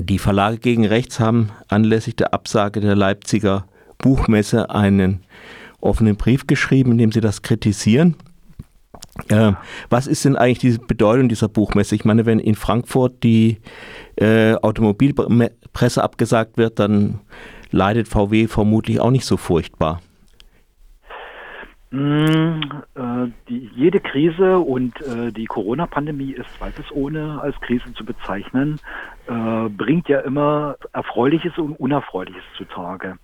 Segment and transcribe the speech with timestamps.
[0.00, 3.66] Die Verlage gegen Rechts haben anlässlich der Absage der Leipziger
[3.98, 5.24] Buchmesse einen
[5.80, 8.14] offenen Brief geschrieben, in dem sie das kritisieren.
[9.28, 9.52] Äh,
[9.90, 11.96] was ist denn eigentlich die Bedeutung dieser Buchmesse?
[11.96, 13.58] Ich meine, wenn in Frankfurt die
[14.16, 17.18] äh, Automobilpresse abgesagt wird, dann
[17.72, 20.00] leidet VW vermutlich auch nicht so furchtbar.
[21.90, 22.60] Mm,
[22.96, 28.78] äh, die, jede Krise und äh, die Corona-Pandemie ist zweifelsohne als Krise zu bezeichnen,
[29.26, 33.16] äh, bringt ja immer Erfreuliches und Unerfreuliches zutage.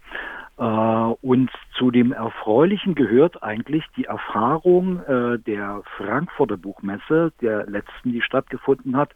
[0.56, 8.12] Äh, und zu dem Erfreulichen gehört eigentlich die Erfahrung äh, der Frankfurter Buchmesse, der letzten,
[8.12, 9.10] die stattgefunden hat,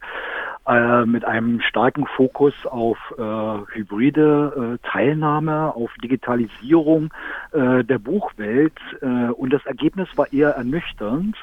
[0.69, 7.13] äh, mit einem starken Fokus auf hybride Teilnahme, auf Digitalisierung
[7.53, 8.79] der Buchwelt.
[9.01, 11.35] und das Ergebnis war eher ernüchternd.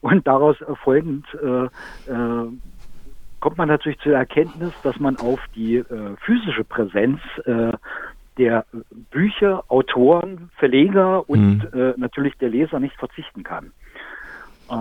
[0.00, 1.26] Und daraus folgend
[3.42, 7.72] kommt man natürlich zur Erkenntnis, dass man auf die äh, physische Präsenz äh,
[8.38, 8.64] der
[9.10, 11.78] Bücher, Autoren, Verleger und mhm.
[11.78, 13.72] äh, natürlich der Leser nicht verzichten kann.
[14.70, 14.74] Äh,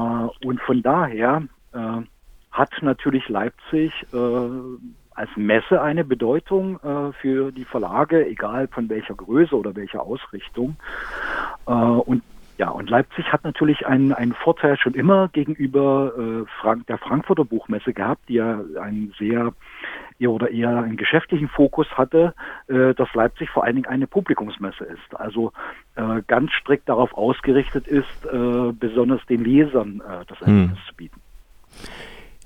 [0.46, 2.02] und von daher äh,
[2.52, 4.18] hat natürlich Leipzig äh,
[5.14, 10.76] als Messe eine Bedeutung äh, für die Verlage, egal von welcher Größe oder welcher Ausrichtung.
[11.68, 12.24] Äh, und
[12.58, 17.44] ja, und Leipzig hat natürlich einen, einen Vorteil schon immer gegenüber äh, Frank der Frankfurter
[17.44, 19.54] Buchmesse gehabt, die ja einen sehr
[20.20, 22.36] oder eher einen geschäftlichen Fokus hatte,
[22.68, 25.16] äh, dass Leipzig vor allen Dingen eine Publikumsmesse ist.
[25.20, 25.54] Also
[25.96, 30.48] äh, ganz strikt darauf ausgerichtet ist, äh, besonders den Lesern äh, das hm.
[30.48, 30.86] Erlebnis hm.
[30.88, 31.22] zu bieten.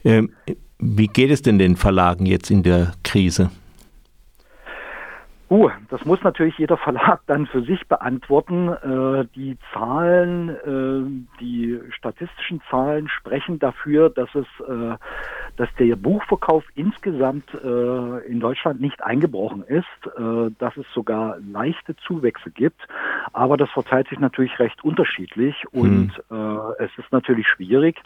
[0.06, 0.30] Ähm,
[0.80, 3.50] wie geht es denn den Verlagen jetzt in der Krise?
[5.48, 8.68] Uh, das muss natürlich jeder Verlag dann für sich beantworten.
[8.68, 14.96] Äh, die Zahlen, äh, die statistischen Zahlen sprechen dafür, dass es, äh,
[15.56, 19.86] dass der Buchverkauf insgesamt äh, in Deutschland nicht eingebrochen ist,
[20.18, 22.82] äh, dass es sogar leichte Zuwächse gibt.
[23.34, 26.74] Aber das verteilt sich natürlich recht unterschiedlich und hm.
[26.80, 28.02] es ist natürlich schwierig,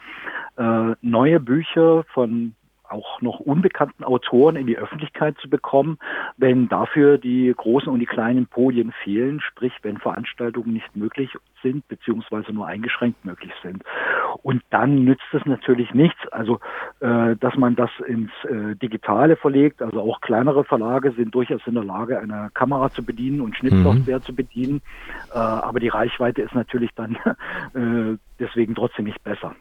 [1.01, 2.55] neue Bücher von
[2.91, 5.97] auch noch unbekannten Autoren in die Öffentlichkeit zu bekommen,
[6.38, 11.29] wenn dafür die großen und die kleinen Podien fehlen, sprich wenn Veranstaltungen nicht möglich
[11.61, 13.83] sind beziehungsweise nur eingeschränkt möglich sind.
[14.44, 16.59] Und dann nützt es natürlich nichts, also
[17.00, 21.73] äh, dass man das ins äh, Digitale verlegt, also auch kleinere Verlage sind durchaus in
[21.73, 24.23] der Lage, eine Kamera zu bedienen und Schnittsoftware mhm.
[24.23, 24.81] zu bedienen,
[25.33, 27.16] äh, aber die Reichweite ist natürlich dann
[27.73, 29.56] äh, deswegen trotzdem nicht besser.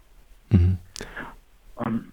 [0.51, 0.79] Mhm.
[1.85, 2.13] Ähm,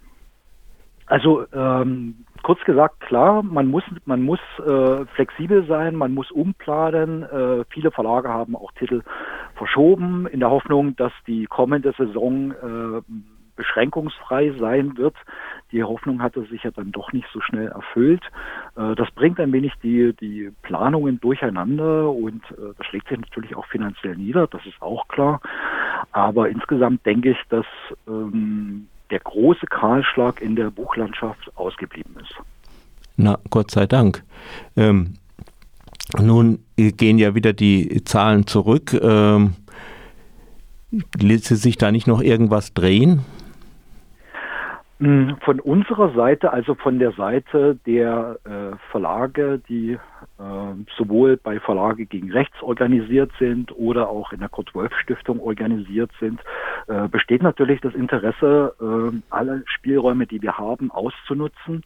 [1.08, 7.24] also ähm, kurz gesagt, klar, man muss, man muss äh, flexibel sein, man muss umplanen.
[7.24, 9.02] Äh, viele Verlage haben auch Titel
[9.56, 13.02] verschoben in der Hoffnung, dass die kommende Saison äh,
[13.56, 15.16] beschränkungsfrei sein wird.
[15.72, 18.24] Die Hoffnung hatte sich ja dann doch nicht so schnell erfüllt.
[18.76, 23.56] Äh, das bringt ein wenig die, die Planungen durcheinander und äh, das schlägt sich natürlich
[23.56, 25.42] auch finanziell nieder, das ist auch klar.
[26.12, 27.66] Aber insgesamt denke ich, dass
[28.08, 32.36] ähm, der große Kahlschlag in der Buchlandschaft ausgeblieben ist.
[33.18, 34.24] Na, Gott sei Dank.
[34.76, 35.16] Ähm,
[36.20, 38.94] nun gehen ja wieder die Zahlen zurück.
[38.94, 39.56] Ähm,
[41.20, 43.22] ließe sich da nicht noch irgendwas drehen?
[45.00, 49.98] Hm, von unserer Seite, also von der Seite der äh, Verlage, die äh,
[50.97, 56.41] sowohl bei Verlage gegen Rechts organisiert sind oder auch in der Kurt-Wolf-Stiftung organisiert sind,
[56.88, 61.84] äh, besteht natürlich das Interesse, äh, alle Spielräume, die wir haben, auszunutzen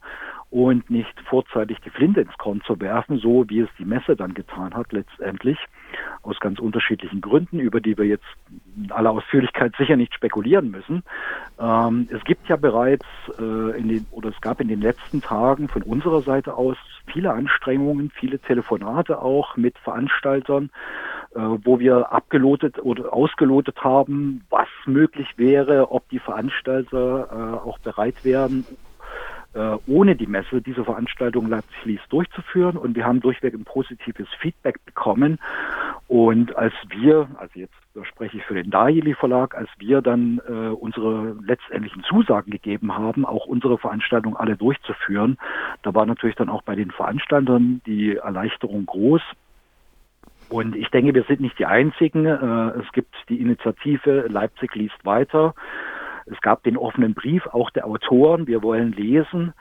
[0.51, 4.33] und nicht vorzeitig die Flinte ins Korn zu werfen, so wie es die Messe dann
[4.33, 5.57] getan hat letztendlich,
[6.23, 8.25] aus ganz unterschiedlichen Gründen, über die wir jetzt
[8.75, 11.03] in aller Ausführlichkeit sicher nicht spekulieren müssen.
[11.59, 13.05] Ähm, es gibt ja bereits
[13.37, 17.31] äh, in den, oder es gab in den letzten Tagen von unserer Seite aus viele
[17.31, 20.71] Anstrengungen, viele Telefonate auch mit Veranstaltern,
[21.35, 27.77] äh, wo wir abgelotet oder ausgelotet haben, was möglich wäre, ob die Veranstalter äh, auch
[27.79, 28.65] bereit wären,
[29.87, 32.77] ohne die Messe diese Veranstaltung Leipzig durchzuführen.
[32.77, 35.39] Und wir haben durchweg ein positives Feedback bekommen.
[36.07, 37.73] Und als wir, also jetzt
[38.03, 43.25] spreche ich für den Dajeli Verlag, als wir dann äh, unsere letztendlichen Zusagen gegeben haben,
[43.25, 45.37] auch unsere Veranstaltung alle durchzuführen,
[45.83, 49.21] da war natürlich dann auch bei den Veranstaltern die Erleichterung groß.
[50.49, 52.25] Und ich denke, wir sind nicht die Einzigen.
[52.25, 55.53] Äh, es gibt die Initiative Leipzig liest weiter.
[56.31, 59.53] Es gab den offenen Brief auch der Autoren, wir wollen lesen.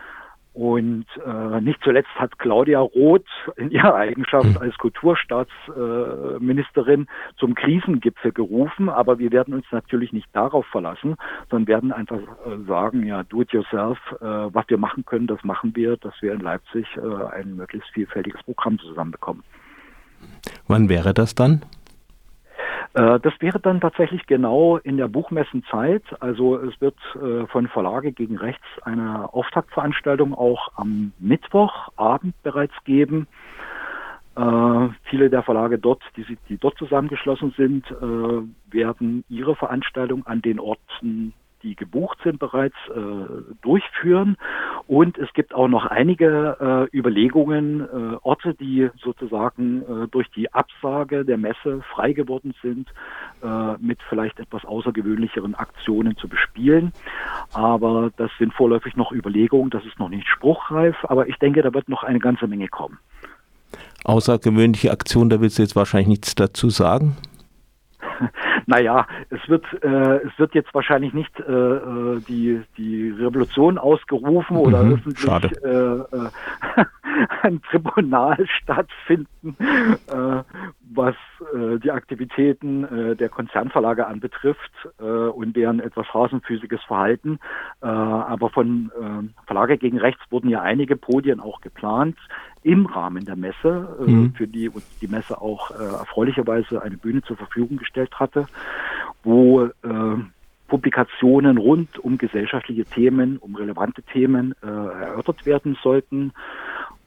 [0.54, 3.22] Und äh, nicht zuletzt hat Claudia Roth
[3.54, 4.60] in ihrer Eigenschaft hm.
[4.60, 7.06] als Kulturstaatsministerin äh,
[7.38, 8.88] zum Krisengipfel gerufen.
[8.88, 11.14] Aber wir werden uns natürlich nicht darauf verlassen,
[11.48, 15.44] sondern werden einfach äh, sagen, ja, do it yourself, äh, was wir machen können, das
[15.44, 17.02] machen wir, dass wir in Leipzig äh,
[17.36, 19.44] ein möglichst vielfältiges Programm zusammenbekommen.
[20.66, 21.62] Wann wäre das dann?
[22.98, 26.02] Äh, das wäre dann tatsächlich genau in der Buchmessenzeit.
[26.18, 33.28] Also es wird äh, von Verlage gegen Rechts eine Auftaktveranstaltung auch am Mittwochabend bereits geben.
[34.34, 37.88] Äh, viele der Verlage dort, die, die dort zusammengeschlossen sind,
[38.70, 44.36] werden ihre Veranstaltung an den Orten die gebucht sind, bereits äh, durchführen.
[44.86, 50.52] Und es gibt auch noch einige äh, Überlegungen, äh, Orte, die sozusagen äh, durch die
[50.52, 52.88] Absage der Messe frei geworden sind,
[53.42, 56.92] äh, mit vielleicht etwas außergewöhnlicheren Aktionen zu bespielen.
[57.52, 61.72] Aber das sind vorläufig noch Überlegungen, das ist noch nicht spruchreif, aber ich denke, da
[61.74, 62.98] wird noch eine ganze Menge kommen.
[64.04, 67.16] Außergewöhnliche Aktion, da willst du jetzt wahrscheinlich nichts dazu sagen?
[68.68, 74.56] Naja, es wird, äh, es wird jetzt wahrscheinlich nicht äh, äh die, die Revolution ausgerufen
[74.56, 76.30] mhm, oder öffentlich äh, äh,
[77.42, 80.42] ein Tribunal stattfinden, äh,
[80.94, 81.14] was
[81.54, 87.38] äh, die Aktivitäten äh, der Konzernverlage anbetrifft äh, und deren etwas hasenfüßiges Verhalten.
[87.80, 92.16] Äh, aber von äh, Verlage gegen Rechts wurden ja einige Podien auch geplant
[92.62, 94.34] im Rahmen der Messe, äh, mhm.
[94.34, 98.46] für die uns die Messe auch äh, erfreulicherweise eine Bühne zur Verfügung gestellt hatte,
[99.22, 99.70] wo äh,
[100.68, 106.32] Publikationen rund um gesellschaftliche Themen, um relevante Themen erörtert werden sollten.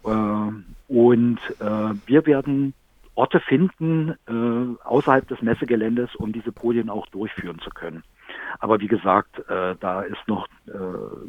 [0.06, 2.74] Äh, und äh, wir werden
[3.22, 8.04] Orte finden äh, außerhalb des Messegeländes, um diese Podien auch durchführen zu können.
[8.60, 10.72] Aber wie gesagt, äh, da ist noch, äh,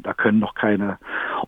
[0.01, 0.97] da können noch keine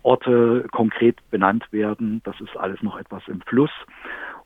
[0.04, 2.22] Orte konkret benannt werden.
[2.26, 3.72] Das ist alles noch etwas im Fluss.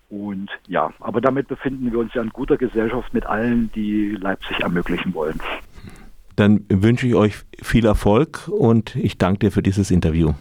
[0.10, 4.62] Und ja, aber damit befinden wir uns ja in guter Gesellschaft mit allen, die Leipzig
[4.62, 5.42] ermöglichen wollen.
[6.38, 10.32] Dann wünsche ich euch viel Erfolg und ich danke dir für dieses Interview.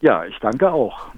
[0.00, 1.08] Ja, ich danke auch.